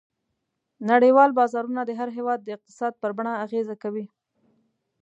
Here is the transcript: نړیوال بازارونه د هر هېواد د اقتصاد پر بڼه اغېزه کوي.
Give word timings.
نړیوال 0.91 1.29
بازارونه 1.39 1.81
د 1.85 1.91
هر 1.99 2.09
هېواد 2.17 2.39
د 2.43 2.49
اقتصاد 2.57 2.93
پر 3.01 3.11
بڼه 3.17 3.33
اغېزه 3.45 3.75
کوي. 3.83 4.05